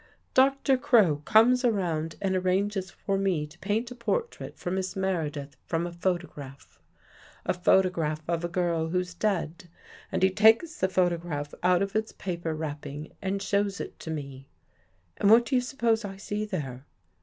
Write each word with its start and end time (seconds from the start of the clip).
Dr. 0.33 0.77
Crow 0.79 1.17
comes 1.25 1.63
around 1.63 2.15
and 2.23 2.33
ar 2.33 2.41
ranges 2.41 2.89
for 2.89 3.19
me 3.19 3.45
to 3.45 3.59
paint 3.59 3.91
a 3.91 3.93
portrait 3.95 4.57
for 4.57 4.71
Miss 4.71 4.95
Meredith 4.95 5.55
from 5.67 5.85
a 5.85 5.91
photograph— 5.91 6.79
a 7.45 7.53
photograph 7.53 8.23
of 8.27 8.43
a 8.43 8.47
girl 8.47 8.87
who's 8.87 9.13
dead, 9.13 9.69
and 10.11 10.23
he 10.23 10.31
takes 10.31 10.79
the 10.79 10.89
photograph 10.89 11.53
out 11.61 11.83
of 11.83 11.95
its 11.95 12.13
paper 12.13 12.55
wrapping 12.55 13.11
and 13.21 13.43
shows 13.43 13.79
it 13.79 13.99
to 13.99 14.09
me. 14.09 14.47
And 15.17 15.29
what 15.29 15.45
do 15.45 15.53
you 15.53 15.61
suppose 15.61 16.03
I 16.03 16.17
see 16.17 16.45
there? 16.45 16.87